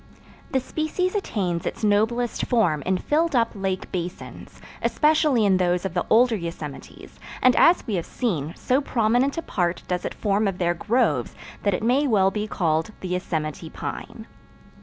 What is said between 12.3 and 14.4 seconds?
be called the Yosemite Pine.